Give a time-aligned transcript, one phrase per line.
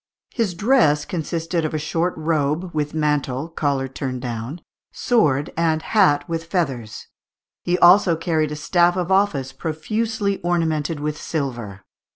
[0.33, 6.27] His dress consisted of a short robe, with mantle, collar turned down, sword, and hat
[6.27, 7.05] with feathers;
[7.63, 11.81] he also carried a staff of office, profusely ornamented with silver.